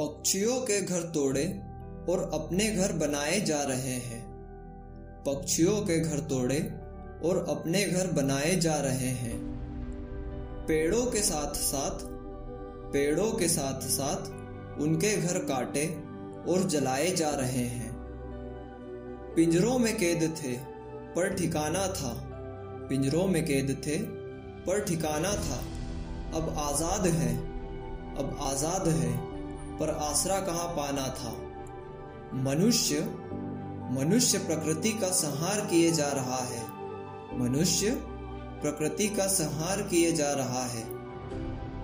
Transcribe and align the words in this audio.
पक्षियों 0.00 0.60
के 0.60 0.80
घर 0.80 1.00
तोड़े 1.00 1.62
और 2.08 2.30
अपने 2.34 2.70
घर 2.70 2.92
बनाए 2.92 3.40
जा 3.40 3.62
रहे 3.62 3.94
हैं। 3.94 4.28
पक्षियों 5.26 5.80
के 5.80 6.00
घर 6.00 6.18
तोड़े 6.18 6.58
और 7.24 7.46
अपने 7.48 7.84
घर 7.84 8.06
बनाए 8.06 8.56
जा 8.56 8.76
रहे 8.76 9.08
हैं। 9.08 9.38
पेड़ों 10.68 11.06
के 11.06 11.18
साथ 11.18 11.54
साथ, 11.54 11.90
पेड़ों 12.92 13.32
के 13.32 13.48
साथ 13.48 13.80
साथ 13.80 14.16
उनके 14.80 15.16
घर 15.16 15.38
काटे 15.38 15.86
और 16.52 16.68
जलाए 16.68 17.10
जा 17.10 17.30
रहे 17.30 17.64
हैं। 17.66 17.92
पिंजरों 19.36 19.78
में 19.78 19.98
कैद 19.98 20.36
थे, 20.44 20.56
पर 21.14 21.34
ठिकाना 21.34 21.86
था। 21.86 22.14
पिंजरों 22.88 23.26
में 23.26 23.46
कैद 23.46 23.82
थे, 23.86 23.98
पर 24.66 24.84
ठिकाना 24.84 25.32
था। 25.32 25.64
अब 26.34 26.54
आज़ाद 26.58 27.06
है, 27.06 27.36
अब 28.16 28.38
आज़ाद 28.40 28.88
है। 28.88 29.27
पर 29.80 29.90
आसरा 29.90 30.40
कहाँ 30.40 30.68
पाना 30.68 31.08
था? 31.08 31.32
मनुष्य 32.34 33.00
मनुष्य 33.90 34.38
प्रकृति 34.38 34.92
का 34.92 35.08
संहार 35.08 35.60
किए 35.60 35.90
जा 35.92 36.08
रहा 36.08 36.38
है। 36.44 36.62
मनुष्य 37.38 37.90
प्रकृति 38.62 39.08
का 39.08 39.26
संहार 39.26 39.82
किए 39.82 40.12
जा 40.12 40.32
रहा 40.32 40.64
है। 40.64 40.82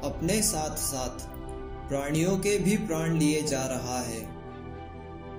अपने 0.05 0.43
साथ 0.43 0.77
साथ 0.77 1.27
प्राणियों 1.89 2.39
के 2.39 2.59
भी 2.59 2.77
प्राण 2.77 3.19
लिए 3.19 3.43
जा 3.43 3.67
रहा 3.67 3.99
है। 4.01 4.21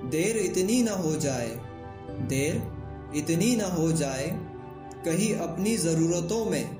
देर 0.09 0.37
इतनी 0.37 0.83
ना 0.83 0.91
हो 0.91 1.15
जाए, 1.15 1.49
देर 2.27 2.61
इतनी 3.15 3.55
ना 3.55 3.67
हो 3.67 3.91
जाए, 3.91 4.27
कहीं 5.05 5.35
अपनी 5.35 5.77
ज़रूरतों 5.77 6.45
में, 6.45 6.75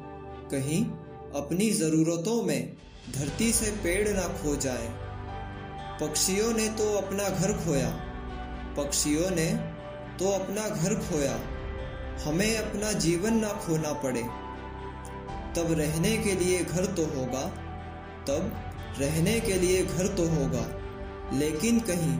कहीं 0.51 0.85
अपनी 1.35 1.69
ज़रूरतों 1.71 2.43
में 2.43 2.75
धरती 3.15 3.51
से 3.51 3.71
पेड़ 3.71 4.09
ना 4.09 4.21
खो 4.21 4.55
जाए। 4.55 4.87
पक्षियों 6.01 6.53
ने 6.53 6.69
तो 6.69 6.97
अपना 6.97 7.29
घर 7.29 7.53
खोया। 7.53 7.89
पक्षियों 8.77 9.29
ने 9.29 9.53
तो 10.19 10.31
अपना 10.31 10.69
घर 10.69 10.95
खोया। 10.95 11.39
हमें 12.25 12.57
अपना 12.57 12.91
जीवन 12.91 13.33
ना 13.33 13.47
खोना 13.47 13.93
पड़े। 13.93 14.21
तब 15.55 15.71
रहने 15.79 16.17
के 16.17 16.31
लिए 16.31 16.63
घर 16.63 16.85
तो 16.85 17.05
होगा। 17.05 17.41
तब 18.27 18.71
रहने 18.99 19.39
के 19.39 19.53
लिए 19.53 19.85
घर 19.85 20.07
तो 20.07 20.23
होगा। 20.23 20.85
लेकिन 21.37 21.79
कहीं 21.79 22.19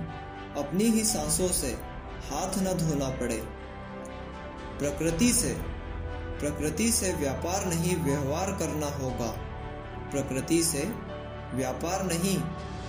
अपनी 0.64 0.84
ही 0.84 1.04
सांसों 1.04 1.48
से 1.48 1.68
हाथ 2.32 2.60
न 2.60 2.78
धोना 2.78 3.10
पड़े। 3.10 3.44
प्रकृति 4.80 5.34
से 5.34 5.76
प्रकृति 6.40 6.92
से 6.92 7.14
व्यापार 7.14 7.66
नहीं, 7.66 7.98
व्यवहार 7.98 8.52
करना 8.52 8.88
होगा। 8.88 9.32
प्रकृति 10.12 10.64
से 10.64 10.94
व्यापार 11.54 12.04
नहीं 12.04 12.40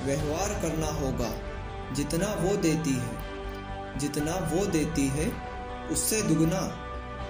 व्यवहार 0.04 0.48
करना 0.48 0.86
होगा। 0.86 1.30
जितना 1.94 2.34
वो 2.34 2.56
देती 2.56 2.94
है, 2.94 3.16
जितना 3.98 4.32
वो 4.32 4.66
देती 4.66 5.08
है, 5.08 5.32
उससे 5.90 6.22
दुगना, 6.22 6.86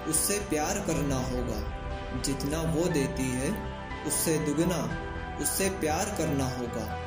उससे 0.07 0.39
प्यार 0.39 0.79
करना 0.79 1.15
होगा। 1.15 1.77
जितना 2.21 2.61
वो 2.61 2.85
देती 2.85 3.31
है, 3.31 3.77
उससे 4.03 4.37
दुगना, 4.37 4.99
उससे 5.41 5.69
प्यार 5.69 6.05
करना 6.17 6.45
होगा। 6.45 7.06